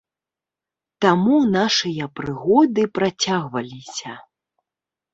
[1.05, 4.21] Таму нашыя прыгоды працягваліся.